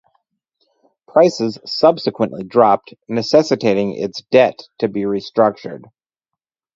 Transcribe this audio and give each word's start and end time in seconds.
Prices 1.07 1.59
subsequently 1.63 2.43
dropped, 2.43 2.95
necessitating 3.07 3.93
its 3.93 4.23
debt 4.31 4.63
to 4.79 4.87
be 4.87 5.01
restructured. 5.01 5.91